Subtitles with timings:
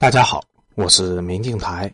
[0.00, 0.44] 大家好，
[0.76, 1.92] 我是明镜台，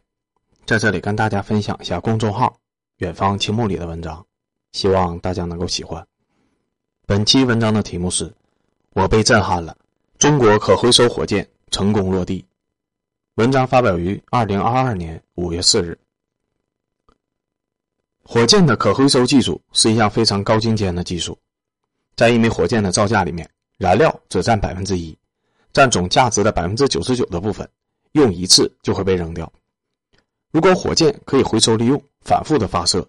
[0.67, 2.55] 在这里跟大家分享一下公众号
[3.01, 4.23] “远方青木”里的文章，
[4.73, 6.07] 希望大家能够喜欢。
[7.07, 8.31] 本期文章的题目是：
[8.91, 9.75] 我被震撼了，
[10.19, 12.45] 中国可回收火箭成功落地。
[13.37, 15.99] 文章发表于二零二二年五月四日。
[18.23, 21.39] 火箭的可回收技术是一项非常高精尖的技术，
[22.17, 25.17] 在一枚火箭的造价里面，燃料只占百分之一，
[25.73, 27.67] 占总价值的百分之九十九的部分。
[28.15, 29.53] 用一次就会被扔掉。
[30.51, 33.07] 如果火箭可以回收利用、反复的发射，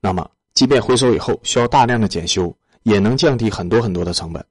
[0.00, 4.44] 那么即便回收以后需要大量的检修，也能降低很多很多的成本。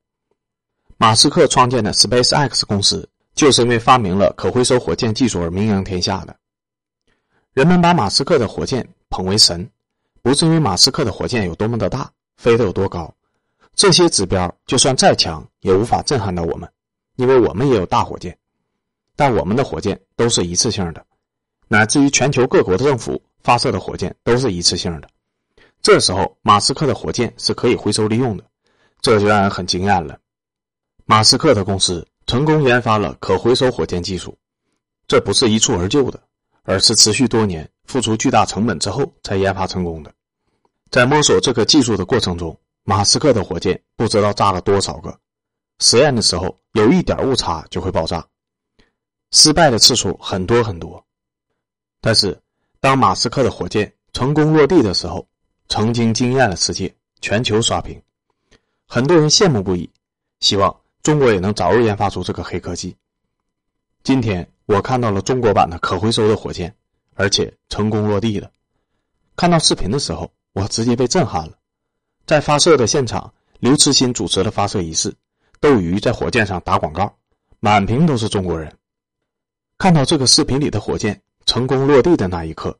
[0.98, 6.36] 马斯克创建的 SpaceX 公司就是因为发明了可回收火箭技术而名扬天下的。
[7.54, 9.68] 人们把马斯克的火箭捧为神，
[10.22, 13.12] 不是因为马斯克的火箭有多么的大，飞得有多高，
[13.74, 16.72] 这些指标就算再强也无法震撼到我们，
[17.16, 18.38] 因为我们也有大火箭。
[19.18, 21.06] 但我们的火箭都是一次性的，
[21.68, 25.10] 乃至于全球各国的政府发射的火箭都是一次性的。
[25.82, 28.44] 这时候，马斯克的火箭是可以回收利用的，
[29.02, 30.20] 这就让人很惊艳了。
[31.06, 34.38] 马斯克的公司成功研发了可回收火箭技术，
[35.08, 36.22] 这不是一蹴而就的，
[36.64, 40.14] 而是持续多年、付出巨大成本之后才研发成功的。
[40.92, 45.18] 在摸索这个技术的过程中，马斯克的火箭不知道炸了多少个，
[45.80, 48.26] 实验的时候有一点误差就会爆炸。
[49.32, 51.06] 失败的次数很多很多，
[52.00, 52.40] 但是
[52.80, 55.28] 当马斯克的火箭成功落地的时候，
[55.68, 58.02] 曾经惊艳了世界，全球刷屏，
[58.88, 59.90] 很多人羡慕不已，
[60.40, 62.96] 希望中国也能早日研发出这个黑科技。
[64.04, 66.74] 今天我看到了中国版的可回收的火箭，
[67.16, 68.50] 而且成功落地了。
[69.36, 71.54] 看到视频的时候，我直接被震撼了。
[72.26, 75.14] 在发射的现场，刘慈欣主持了发射仪式，
[75.60, 77.14] 斗鱼在火箭上打广告，
[77.60, 78.77] 满屏都是中国人。
[79.78, 82.76] 看到这个视频里的火箭成功落地的那一刻，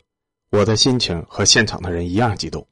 [0.50, 2.68] 我的心情和现场的人一样激动。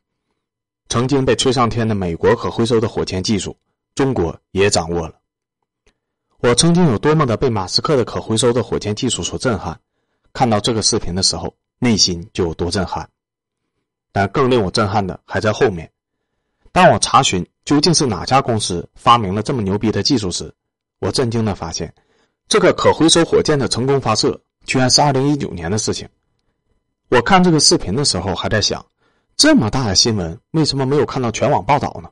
[0.90, 3.56] 曾经被吹上天的美国可回收的火箭技术，
[3.94, 5.20] 中国也掌握了。
[6.40, 9.80] 我曾经有多么的被马斯克的可回收的火箭技术所震撼，
[10.34, 13.08] 看到这个视频的时候，内心就有多震撼。
[14.12, 15.92] 但更令我震撼的还在后面。
[16.72, 20.52] 当我查询究竟是哪家公司发明了这么牛逼的技术时，
[20.98, 21.94] 我震惊的发现。
[22.48, 26.08] 这个可回收火箭的成功发射，居然是二零一九年的事情。
[27.10, 28.86] 我看这个视频的时候，还在想，
[29.36, 32.10] 这么大的新闻，为什么没有看到全网报道呢？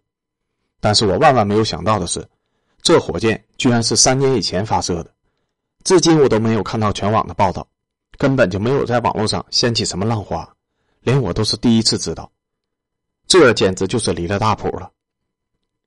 [0.80, 2.28] 但是我万万没有想到的是，
[2.82, 5.12] 这火箭居然是三年以前发射的，
[5.84, 7.68] 至今我都没有看到全网的报道，
[8.18, 10.48] 根本就没有在网络上掀起什么浪花，
[11.02, 12.30] 连我都是第一次知道。
[13.28, 14.92] 这简直就是离了大谱了。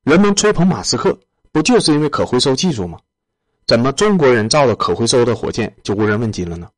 [0.05, 1.19] 人们吹捧马斯克，
[1.53, 2.99] 不就是因为可回收技术吗？
[3.66, 6.69] 怎么中国人造的可回收的火箭就无人问津了呢？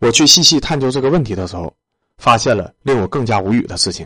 [0.00, 1.72] 我去细细探究这个问题的时候，
[2.18, 4.04] 发现了令我更加无语的事情。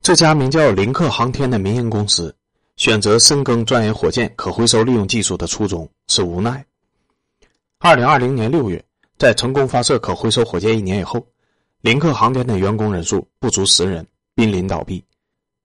[0.00, 2.32] 这家名叫林克航天的民营公司，
[2.76, 6.64] 选择深耕钻研火箭可回收利用技术的初衷是无奈。
[7.80, 8.84] 二零二零年六月，
[9.18, 11.26] 在成功发射可回收火箭一年以后，
[11.80, 14.06] 林克航天的员工人数不足十人，
[14.36, 15.04] 濒临倒闭。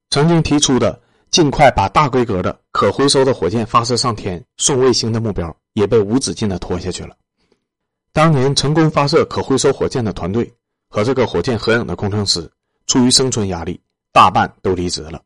[0.10, 1.00] 曾经提出的。
[1.36, 7.14] 尽快把大规格的可回收的火箭发射上天、送卫星的目标也被无止境的拖下去了。
[8.14, 10.50] 当年成功发射可回收火箭的团队
[10.88, 12.50] 和这个火箭合影的工程师，
[12.88, 13.78] 出于生存压力，
[14.14, 15.22] 大半都离职了，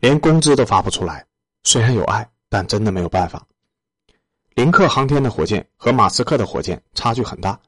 [0.00, 1.26] 连工资都发不出来。
[1.62, 3.46] 虽然有爱，但真的没有办法。
[4.54, 7.60] 林克航天的火箭和马斯克的火箭差距很大，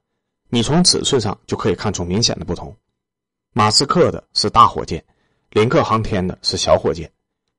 [0.49, 2.75] 你从尺寸上就可以看出明显的不同。
[3.53, 5.05] 马斯克的是大火箭，
[5.51, 7.13] 林克航天的是小火箭。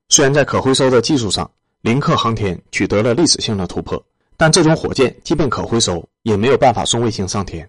[0.09, 1.49] 虽然在可回收的技术上，
[1.81, 4.03] 林克航天取得了历史性的突破，
[4.37, 7.67] 但这种火箭即便可回收，也没有办法送卫星上天。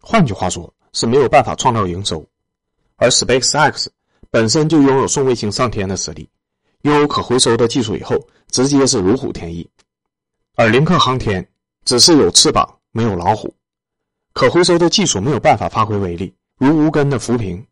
[0.00, 2.26] 换句话说，是没有办法创造营收。
[2.96, 3.86] 而 SpaceX
[4.30, 6.28] 本身就拥有送卫星上天的实力，
[6.82, 8.16] 拥有可回收的技术以后，
[8.50, 9.68] 直接是如虎添翼。
[10.56, 11.48] 而林克航天
[11.84, 13.54] 只是有翅膀没有老虎，
[14.32, 17.64] 可回收的技术没有办法发挥威力，如无根的浮萍。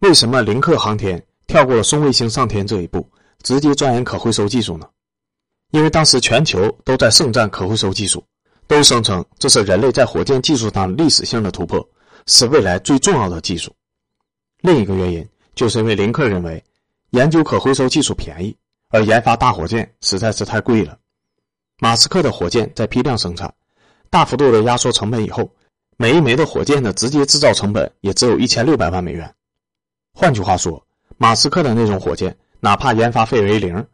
[0.00, 1.22] 为什么林克航天？
[1.50, 3.04] 跳过了送卫星上天这一步，
[3.42, 4.88] 直接钻研可回收技术呢？
[5.72, 8.22] 因为当时全球都在盛赞可回收技术，
[8.68, 11.84] 都声称这是人类在火箭技术上历史性的突破，
[12.26, 13.74] 是未来最重要的技术。
[14.60, 16.62] 另一个原因就是因为林克认为，
[17.10, 18.56] 研究可回收技术便宜，
[18.90, 20.96] 而研发大火箭实在是太贵了。
[21.80, 23.52] 马斯克的火箭在批量生产，
[24.08, 25.52] 大幅度的压缩成本以后，
[25.96, 29.34] 每一枚的火箭的直接制造成本也只有一千六百万美元。
[30.12, 30.80] 换句话说，
[31.18, 33.86] 马斯克的那种火箭，哪怕研发费为零，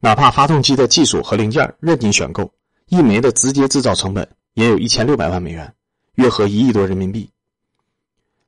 [0.00, 2.52] 哪怕发动机的技术和零件任你选购，
[2.86, 5.72] 一枚的直接制造成本也有一千六百万美元，
[6.14, 7.30] 约合一亿多人民币。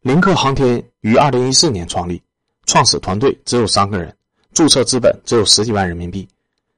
[0.00, 2.22] 林克航天于二零一四年创立，
[2.66, 4.14] 创始团队只有三个人，
[4.52, 6.28] 注册资本只有十几万人民币，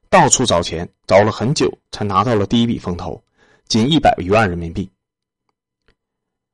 [0.08, 3.20] 到处找钱，找了很久才拿到了第一笔风投，
[3.66, 4.88] 仅一百余万人民币。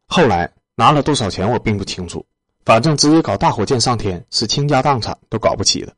[0.07, 2.25] 后来拿了多少钱我并不清楚，
[2.65, 5.95] 反正直接搞大火箭上天是倾家荡产都搞不起的。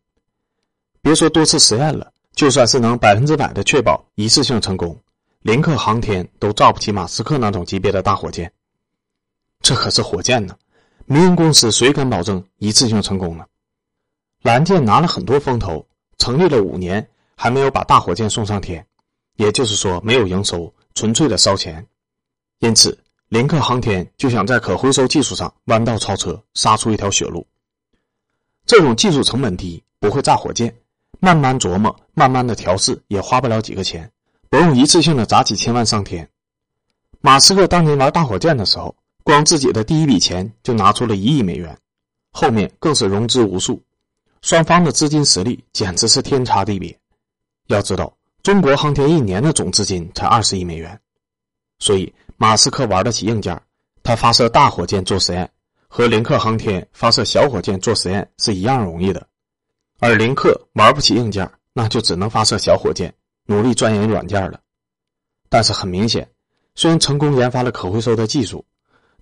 [1.03, 2.11] 别说多次实验了。
[2.35, 5.01] 就算是能百分之百的确保一次性成功，
[5.43, 8.53] 林克航天都造不起马斯克那种级别的大火箭。
[9.61, 10.57] 这可是火箭呢，
[11.07, 13.47] 民营公司谁敢保证一次性成功呢？
[14.43, 15.87] 蓝箭拿了很多风投，
[16.19, 18.85] 成立了五年还没有把大火箭送上天，
[19.37, 21.87] 也就是说没有营收，纯粹的烧钱。
[22.59, 22.99] 因此，
[23.35, 27.45] 林克航天就想在可回收技术上弯道超车，杀出一条血路。
[28.65, 30.73] 这种技术成本低，不会炸火箭。
[31.19, 34.09] 慢慢琢磨，慢慢的调试，也花不了几个钱，
[34.49, 36.31] 不用一次性的砸几千万上天。
[37.23, 38.95] 马斯克当年玩大火箭的时候，
[39.25, 41.77] 光自己的第一笔钱就拿出了一亿美元，
[42.31, 43.83] 后面更是融资无数，
[44.43, 46.97] 双方的资金实力简直是天差地别。
[47.67, 50.97] 要知道，中国航天一年的总资金才二十亿美元，
[51.81, 53.61] 所以马斯克玩得起硬件，
[54.03, 55.51] 他发射大火箭做实验，
[55.89, 59.27] 和林克航天发射小火箭做实验是一样容易的。
[60.01, 63.15] 而林克玩不起硬件，那就只能发射小火箭，
[63.47, 64.61] 努力钻研软件了。
[65.49, 66.29] 但是很明显，
[66.75, 68.65] 虽然成功研发了可回收的技术，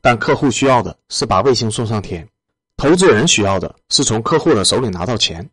[0.00, 2.26] 但客户需要的是把卫星送上天，
[2.76, 5.48] 投资人需要的是从客户的手里拿到钱。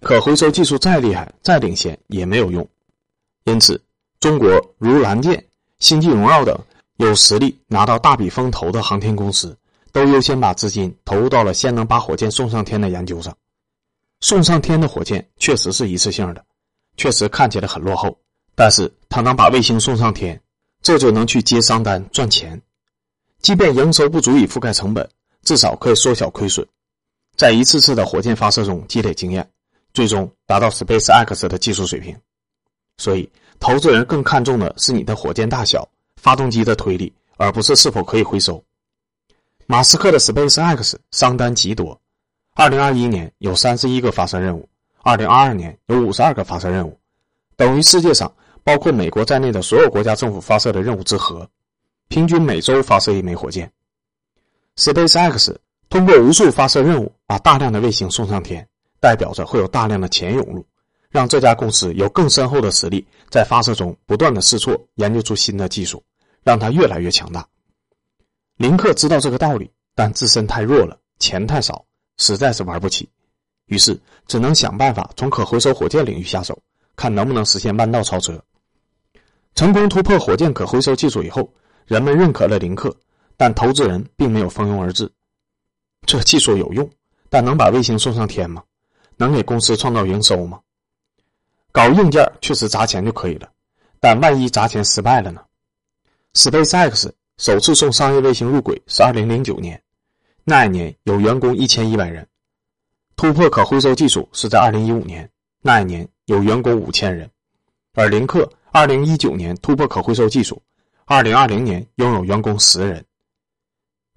[0.00, 2.68] 可回收技术再厉害、再领先也没有用。
[3.44, 3.80] 因此，
[4.20, 4.48] 中国
[4.78, 5.42] 如蓝箭、
[5.78, 6.58] 星际荣耀等
[7.06, 9.56] 有实力拿到大笔风投的航天公司，
[9.92, 13.36] 都优先把资金投入到了先能把火箭送上天的研究上。
[14.20, 16.44] 送上天的火箭确实是一次性的，
[16.96, 18.16] 确实看起来很落后，
[18.54, 20.40] 但是它能把卫星送上天，
[20.80, 22.60] 这就能去接商单赚钱。
[23.40, 25.08] 即便营收不足以覆盖成本，
[25.42, 26.64] 至少可以缩小亏损，
[27.36, 29.50] 在一次次的火箭发射中积累经验，
[29.92, 32.16] 最终达到 SpaceX 的技术水平。
[32.98, 33.28] 所以，
[33.58, 35.88] 投资人更看重的是你的火箭大小、
[36.22, 38.62] 发动机的推力，而不是是否可以回收。
[39.66, 42.00] 马斯克的 SpaceX 商单极多。
[42.54, 44.68] 二零二一年有三十一个发射任务，
[45.02, 46.96] 二零二二年有五十二个发射任务，
[47.56, 48.32] 等于世界上
[48.62, 51.48] 包括美国在内的所有国家政府发射的任务之和，
[52.06, 53.68] 平均每周发射一枚火箭。
[54.76, 55.56] SpaceX
[55.90, 58.64] 通过无数发射任务把大量的卫星送上天，
[59.00, 60.64] 代表着会有大量的钱涌入，
[61.10, 66.02] 让这家公司有更深厚的实力，在发射中不断的试错，研究出新的技术，
[66.42, 67.46] 让他越来越强大。
[68.56, 71.84] 林克知道这个道理，但自身太弱了，钱太少。
[72.18, 73.08] 实在是玩不起，
[73.66, 73.98] 于是
[74.28, 76.56] 只能想办法从可回收火箭领域下手，
[76.94, 78.40] 看能不能实现弯道超车。
[79.54, 81.52] 成功突破火箭可回收技术以后，
[81.86, 82.94] 人们认可了林克，
[83.36, 85.10] 但投资人并没有蜂拥而至。
[86.06, 86.88] 这技术有用，
[87.30, 88.62] 但能把卫星送上天吗？
[89.16, 90.60] 能给公司创造营收吗？
[91.72, 93.50] 搞硬件确实砸钱就可以了，
[93.98, 95.42] 但万一砸钱失败了呢
[96.34, 99.80] ？SpaceX 首次送商业卫星入轨是二零零九年。
[100.44, 102.26] 那一年有员工一千一百人，
[103.16, 105.28] 突破可回收技术是在二零一五年，
[105.60, 107.30] 那一年有员工五千人，
[107.94, 110.60] 而林克二零一九年突破可回收技术，
[111.04, 113.04] 二零二零年拥有员工十人。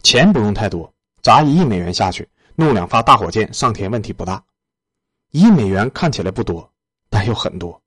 [0.02, 0.92] 钱不用太多，
[1.22, 4.44] 砸一亿美元下去，弄两发大火箭上天问题不大。
[5.32, 6.72] 一亿美元看起来不多，
[7.10, 7.80] 但又很多，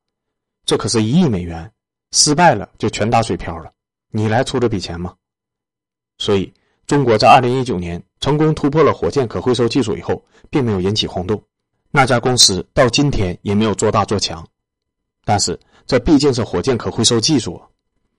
[0.65, 1.73] 这可是一亿美元，
[2.13, 3.73] 失败了就全打水漂了。
[4.11, 5.15] 你来出这笔钱吗？
[6.19, 6.53] 所以。
[6.87, 11.43] 中国在二零一九年成功突破了火箭可回收技术以后，并没有引起轰动，
[11.91, 14.43] 那家公司到今天也没有做大做强。
[15.23, 17.61] 但是这毕竟是火箭可回收技术，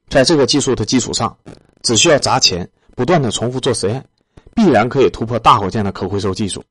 [0.07, 1.35] 在这个技术的基础上，
[1.81, 4.07] 只需要砸钱，不断的重复做实验，
[4.53, 6.63] 必然可以突破大火箭的可回收技术。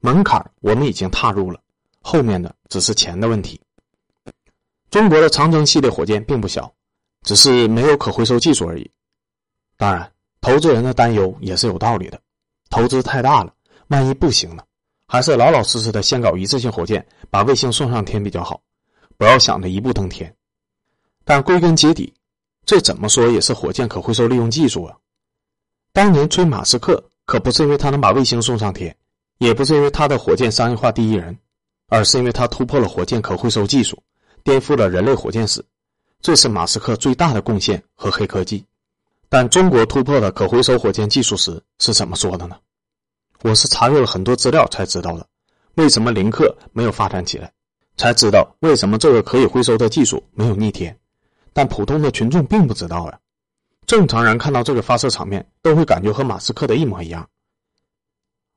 [0.00, 1.60] 门槛我们已经踏入了，
[2.02, 3.60] 后面的只是钱的问题。
[4.90, 6.74] 中国的长征系列火箭并不小，
[7.28, 8.90] 只是没有可回收技术而已。
[9.76, 10.10] 当然。
[10.40, 12.18] 投资人的担忧也是有道理的，
[12.70, 13.52] 投资太大了，
[13.88, 14.62] 万一不行呢？
[15.08, 18.62] 还是老老实实的先搞一次性火箭，把卫星送上天比较好，
[19.16, 20.32] 不要想着一步登天。
[21.24, 22.14] 但归根结底，
[22.64, 24.96] 这怎么说也是火箭可回收利用技术啊。
[25.92, 28.96] 当年吹马斯克，可不是因为他能把卫星送上天，
[29.38, 31.36] 也不是因为他的火箭商业化第一人，
[31.88, 34.00] 而是因为他突破了火箭可回收技术，
[34.44, 35.62] 颠覆了人类火箭史，
[36.20, 38.64] 这是马斯克最大的贡献和黑科技。
[39.28, 42.56] 但中国突破了可回收火箭技术时是怎么说的呢？
[43.42, 45.26] 我是查阅了很多资料才知道的。
[45.74, 47.52] 为什么林克没有发展起来？
[47.96, 50.98] 才知道为什么这个可以回收的技术没有逆天。
[51.52, 53.18] 但普通的群众并不知道呀。
[53.86, 57.28] 正常人看到这个发射场面，都会感觉和马斯克的一模一样。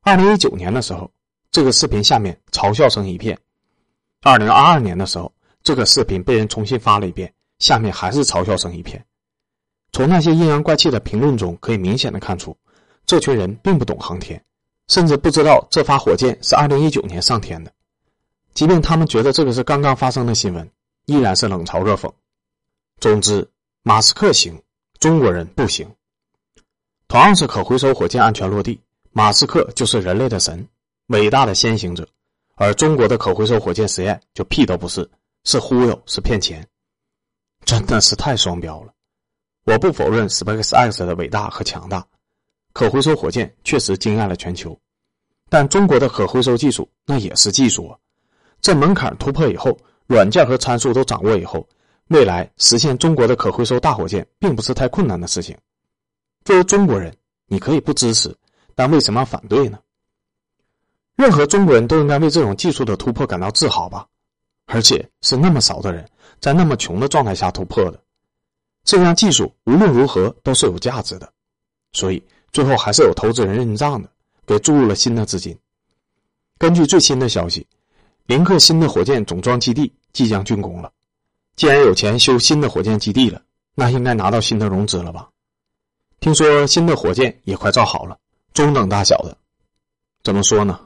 [0.01, 1.12] 二零一九年的时候，
[1.51, 3.36] 这个视频下面嘲笑声一片；
[4.22, 5.32] 二零二二年的时候，
[5.63, 9.06] 这个视频被人重新发了一遍，下面还是嘲笑声一片。
[9.94, 12.58] 从那些阴阳怪气的评论中，可以明显的看出，
[13.06, 14.44] 这群人并不懂航天，
[14.88, 17.72] 甚至不知道这发火箭是二零一九年上天的。
[18.53, 20.70] 即便他们觉得这个是刚刚发生的新闻，
[21.06, 22.12] 依然是冷嘲热讽。
[23.00, 23.48] 总之，
[23.84, 24.62] 马斯克行，
[25.00, 25.88] 中国人不行。
[27.08, 28.80] 同样是可回收火箭安全落地，
[29.12, 30.68] 马斯克就是人类的神，
[31.08, 32.08] 伟大的先行者，
[32.56, 35.10] 而中国的可回收火箭实验就屁都不是，
[35.44, 36.65] 是忽悠，是骗钱，
[37.65, 38.94] 真的是太双标了。
[39.63, 42.06] 我不否认 SpaceX 的伟大和强大，
[42.74, 44.77] 可回收火箭确实惊艳了全球，
[45.50, 47.98] 但中国的可回收技术那也是技术啊。
[48.62, 49.77] 这门槛突破以后，
[50.08, 51.68] 软件和参数都掌握以后，
[52.08, 55.58] 未来实现中国的可回收大火箭并不是太困难的事情。
[56.44, 57.15] 作为中国人，
[57.46, 58.36] 你可以不支持，
[58.74, 59.80] 但为什么要反对呢？
[61.15, 64.08] 任何中国人都应该为这种技术的突破感到自豪吧，
[64.65, 66.10] 而且是那么少的人
[66.41, 68.03] 在那么穷的状态下突破的。
[68.83, 71.31] 这项技术无论如何都是有价值的，
[71.93, 72.21] 所以
[72.51, 74.10] 最后还是有投资人认账的，
[74.45, 75.57] 给注入了新的资金。
[76.57, 77.65] 根据最新的消息，
[78.25, 80.91] 林克新的火箭总装基地即将竣工了。
[81.55, 83.41] 既然有钱修新的火箭基地了，
[83.75, 85.29] 那应该拿到新的融资了吧？
[86.19, 88.17] 听说新的火箭也快造好了，
[88.53, 89.38] 中等大小的。
[90.24, 90.79] 怎么说呢？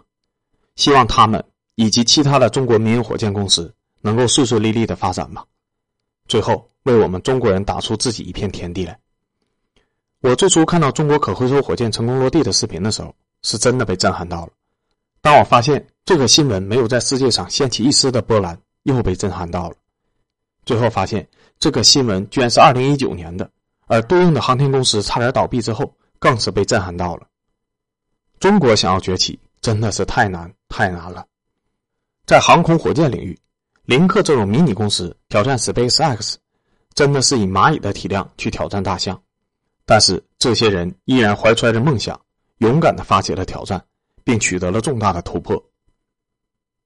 [0.75, 1.43] 希望他们
[1.75, 3.74] 以及其他的中国民营火箭公司
[4.05, 5.43] 能够顺顺利利的发展吧。
[6.27, 6.69] 最后。
[6.85, 8.95] 为我们中国人打出自己一片天地来。
[10.21, 14.51] 我最初看到中国可回收火箭成功落地的视频的时候，是真的被震撼到了。
[15.19, 19.75] 当我发现这个新闻没有在世界上掀起一丝的波澜，又被震撼到了。
[20.63, 23.50] 最后发现这个新闻居然是二零一九年的，
[23.88, 27.25] 而对应的航天公司差点倒闭之后，更是被震撼到了。
[28.39, 31.25] 中国想要崛起，真的是太难太难了。
[32.27, 33.35] 在航空火箭领域，
[33.86, 36.36] 林克这种迷你公司挑战 SpaceX。
[36.94, 39.22] 真的是以蚂蚁的体量去挑战大象，
[39.86, 42.18] 但是这些人依然怀揣着梦想，
[42.60, 43.86] 勇敢的发起了挑战，
[44.24, 45.62] 并取得了重大的突破。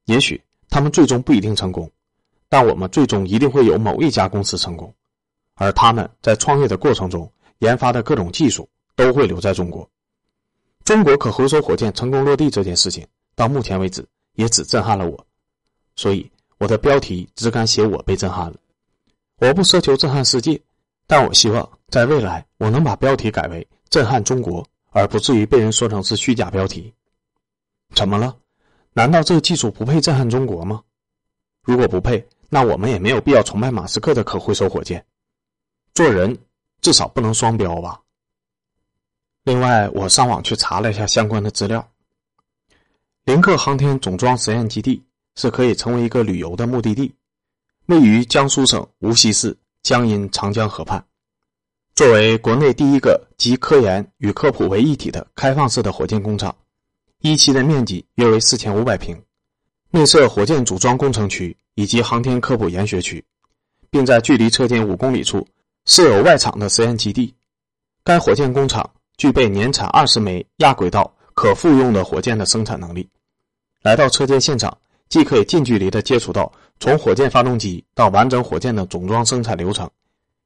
[0.06, 1.91] 也许他们最终不一定成功，
[2.50, 4.91] 但我们最终一定会有某一家公司成功，
[5.53, 9.88] 而他们在创业的过程中研发的各种技术都会留在中国。
[10.84, 14.03] 中国可回收火箭成功落地这件事情，到目前为止
[14.34, 15.24] 也只震撼了我，
[15.96, 18.56] 所以我的标题只敢写我被震撼了。
[19.38, 20.62] 我不奢求震撼世界，
[21.08, 26.94] 但我希望在未来我能把标题改为“震撼中国”，而不至于被人说成是虚假标题。
[27.96, 28.38] 怎么了？
[28.94, 30.84] 难道这个技术不配震撼中国吗？
[31.63, 35.06] 如果不配，那我们也没有必要崇拜马斯克的可回收火箭。
[35.94, 36.38] 做人
[36.82, 38.01] 至少不能双标吧。
[39.44, 41.89] 另外，我上网去查了一下相关的资料。
[43.24, 45.01] 林克航天总装实验基地
[45.39, 47.15] 是可以成为一个旅游的目的地。
[47.86, 51.01] 位于江苏省无锡市江阴长江河畔，
[51.96, 56.53] 作为国内第一个集科研与科普为一体的开放式的火箭工厂，
[57.22, 59.17] 一期的面积约为四千五百平，
[59.91, 63.24] 内设火箭组装工程区以及航天科普研学区，
[63.89, 65.48] 并在距离车间五公里处
[65.86, 67.34] 设有外场的实验基地。
[68.03, 73.08] 该火箭工厂具备年产二十枚亚轨道可复用的火箭的生产能力。
[73.81, 74.77] 来到车间现场。
[75.10, 79.89] 既可以近距离的接触到从火箭发动机到完整火箭的总装生产流程，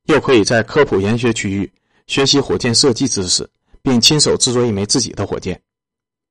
[0.06, 1.72] 又可以在科普研学区域
[2.08, 3.48] 学习火箭设计知识，
[3.82, 5.62] 并亲手制作一枚自己的火箭。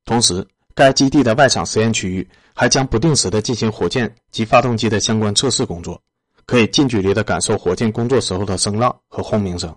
[0.05, 6.01] 同时，该基地的外场实验区域还将不定时的进行火箭及发动机的相关测试工作，
[6.47, 9.75] 可以近距离的感受火箭工作时候的声浪和轰鸣声。